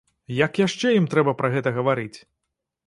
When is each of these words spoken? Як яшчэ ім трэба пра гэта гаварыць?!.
Як 0.37 0.57
яшчэ 0.61 0.95
ім 1.01 1.05
трэба 1.13 1.37
пра 1.43 1.53
гэта 1.59 1.77
гаварыць?!. 1.81 2.15